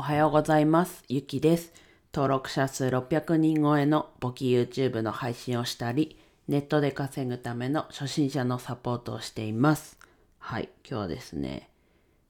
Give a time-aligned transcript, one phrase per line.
[0.00, 1.04] おはようございます。
[1.08, 1.74] ゆきです。
[2.14, 9.98] 登録者数600人超えの簿記 YouTube の配信をしたり、ネットで稼ぐための初心者のサポートをしています。
[10.38, 11.68] はい、今日はですね、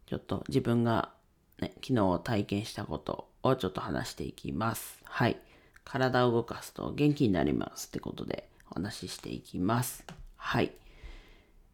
[0.06, 1.12] ちょっと自分が、
[1.60, 4.98] ね、昨日体験したことをちょっと話していきます。
[5.04, 5.40] はい、
[5.84, 10.04] 体を動かすと元気になりますってことでお話ししていきます。
[10.34, 10.72] はい。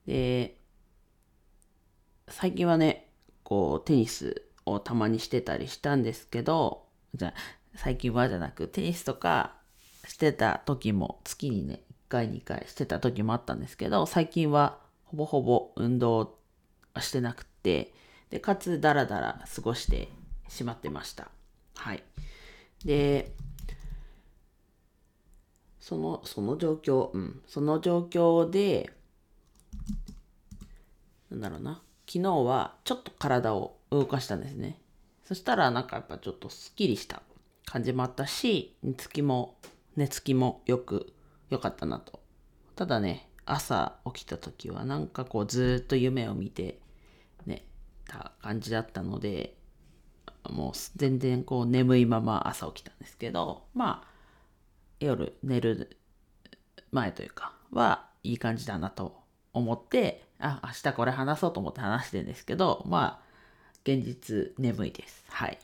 [0.06, 0.58] で、
[2.28, 3.08] 最近はね、
[3.44, 7.32] こう、テニスをたまにしてたりしたんですけど、じゃ
[7.76, 9.54] 最近はじゃなく、テニスとか
[10.06, 16.38] してた時も、月にね、1回2回してた時もあったんですけど、最近はほぼほぼ運動
[17.00, 17.92] してなくて、
[18.30, 20.08] で、かつダラダラ過ごして
[20.48, 21.30] しまってました。
[21.76, 22.02] はい。
[22.84, 23.32] で、
[25.80, 28.92] その、その状況、うん、その状況で、
[31.30, 34.80] なんだろうな、昨日はちょっと体を動かしたんですね。
[35.24, 37.22] そしたらなんかやっぱちょっとスッキリした
[37.64, 39.56] 感じもあったし、寝つきも、
[39.96, 41.12] 寝つきもよく、
[41.50, 42.20] 良かったなと。
[42.74, 46.80] ただね、朝起きた時はなんかこうずっと夢を見て、
[47.46, 47.64] ね、
[48.08, 49.56] た感じだったので、
[50.50, 54.08] もう全然こう眠いまま朝起きたんですけど、まあ、
[55.00, 55.98] 夜寝る
[56.92, 59.16] 前というかはいい感じだなと
[59.52, 63.25] 思って、あ、明日これ話そうと思って話してるんですけど、まあ、
[63.86, 65.24] 現実眠いです。
[65.28, 65.58] はい。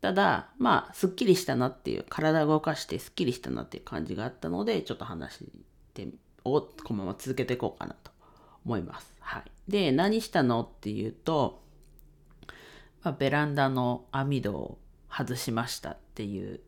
[0.00, 5.44] ただ、まあ、すっきりしたなっていう、体を動かしてすっきりしたなっていう感じがあったので、ちょっと話し
[5.94, 6.06] て
[6.44, 8.12] をこのまま続けていこうかなと
[8.64, 9.12] 思います。
[9.18, 9.44] はい。
[9.66, 11.62] で、何したのっていうと、
[13.02, 14.78] まあ、ベランダの網戸を
[15.10, 16.60] 外しましたっていう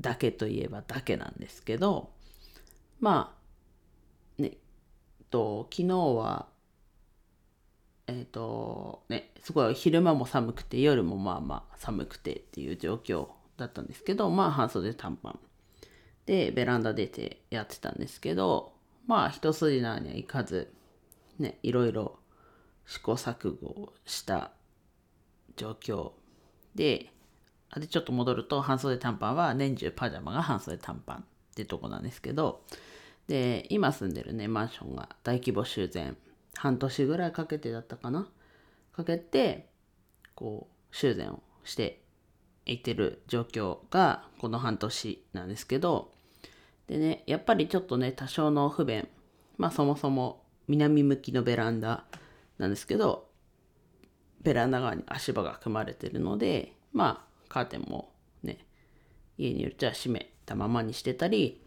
[0.00, 2.10] だけといえばだけなんですけど、
[2.98, 3.36] ま
[4.38, 4.56] あ、ね、
[5.30, 6.48] と、昨日は、
[8.06, 15.38] えっ、と、ね、すごい昼間も寒くて、夜もまあまあ寒くてっていう状況だったんですけど、まあ半袖短パン。
[16.26, 18.72] でベランダ出てやってたんですけど、
[19.06, 20.72] まあ一筋縄にはいかず、
[21.38, 22.18] ね、いろいろ
[22.86, 24.52] 試行錯誤した
[25.56, 26.12] 状況
[26.74, 27.12] で、
[27.70, 31.20] あで、ちょっと戻ると、半袖短パンは年中パジャマが半袖短パンっ
[31.54, 32.62] てとこなんですけど、
[33.26, 36.16] で、今住んでるね、マンションが大規模修繕、
[36.58, 38.28] 半年ぐらいかけてだったかな？
[38.92, 39.68] かけて、
[40.34, 42.02] こう、修繕をして
[42.64, 46.12] いってる状況が、この半年なんですけど、
[46.86, 49.08] でね、やっぱりちょっとね、多少の不便、
[49.58, 52.04] まあそもそも南向きのベランダ
[52.58, 53.28] なんですけど、
[54.42, 58.12] ベランダ側に足場が組まれてるので、まあ、カーテンも
[58.42, 58.64] ね、
[59.36, 61.62] 家にいるうちは閉めたままにしてたり、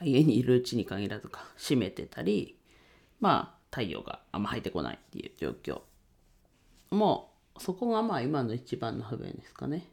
[0.00, 2.56] 家にいるうちに限らずか、閉めてたり、
[3.22, 5.80] まあ、太陽があんま入ってこないっていう状況。
[6.90, 9.88] もう、そこがまあ今の一番の不便ですかね。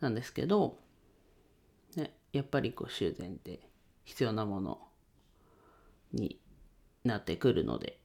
[0.00, 0.78] なんですけど、
[1.96, 3.60] ね、やっぱりこう修繕って
[4.04, 4.78] 必要なもの
[6.12, 6.40] に
[7.04, 7.98] なってくるので、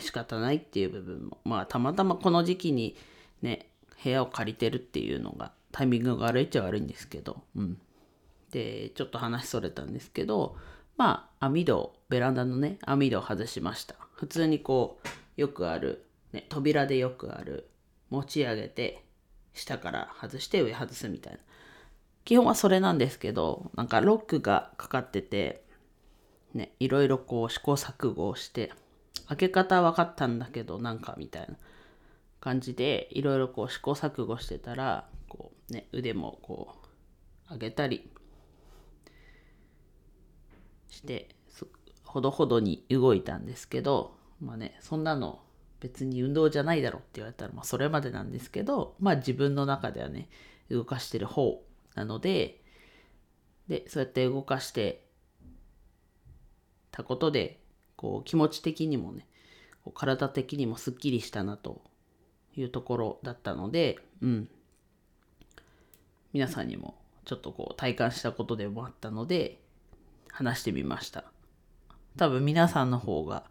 [0.00, 2.96] 仕方ないっていう部分もまあたまたまこの時期に
[3.42, 3.70] ね
[4.02, 7.78] 部屋を借りてるっていうのがタイミングが悪いっちゃ悪いんですけどうん
[8.50, 10.56] でちょっと話それたんですけど
[10.96, 13.96] まあ網戸をベランダのね網戸を外しました。
[14.14, 17.68] 普通にこうよくある、ね、扉でよくある
[18.10, 19.04] 持ち上げて
[19.54, 21.38] 下から外して上外すみたいな。
[22.24, 25.64] 基本はそれなんですけどなんかロックがかかってて
[26.54, 28.72] ねいろいろこう試行錯誤をして
[29.26, 31.56] 開け方は分かったんだけどなんかみたいな。
[32.42, 36.74] 感じでいろいろこう試行錯誤してたらこう、ね、腕もこ
[37.48, 38.10] う上げたり
[41.02, 41.28] して
[42.04, 45.40] ほどほどに動いたんですけどまあねそんなの
[45.80, 50.28] 別に運動じゃないだろって言われたらまあそれまでなんですけどまあ自分の中ではね
[50.70, 51.62] 動かしてる方
[51.94, 52.60] なので
[53.68, 55.06] でそうやって動かして
[56.90, 57.60] たことで
[57.96, 59.26] こう気持ち的にもね
[59.84, 61.82] こう体的にもすっきりしたなと
[62.54, 64.48] いうところだったので、うん、
[66.34, 69.61] 皆さんにもちょっとこう体感したことでもあったので
[70.32, 71.24] 話してみました。
[72.16, 73.44] 多分皆さんの方が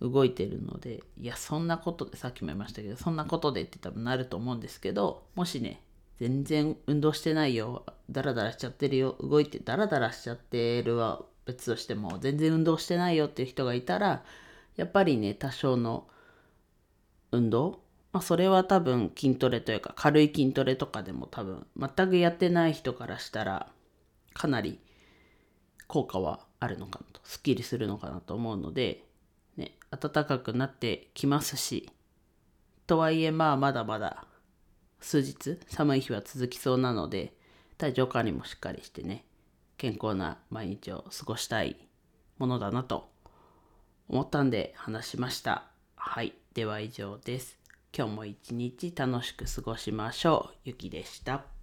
[0.00, 5.80] 動いてるのでいやそんなことでさっきも言いましたけどそんなことでって多分なると思うんですけどもしね
[6.18, 14.22] 全然運動してないよダラダラしちゃってるよ動いてダラダラしちゃってるは別としても全然運動してないよっていう人がいたら
[14.76, 16.06] やっぱりね多少の
[17.32, 17.80] 運動
[18.12, 23.68] まあそれは多分筋トレというか軽い筋トレとかでも多分全くやってない人からしたら
[24.34, 24.78] かなり
[25.86, 29.04] 効果はあるのかなとすっきりするのかなと思うので、
[29.56, 31.90] ね、暖かくなってきますし
[32.86, 34.26] とはいえまあまだまだ
[35.00, 37.34] 数日寒い日は続きそうなので
[37.78, 39.24] 体調管理もしっかりしてね
[39.76, 41.76] 健康な毎日を過ごしたい
[42.38, 43.10] ものだなと
[44.08, 45.64] 思ったんで話しました。
[45.96, 47.58] はいでは以上です。
[47.96, 50.56] 今日も一日楽しく過ごしましょう。
[50.64, 51.53] ゆきでした。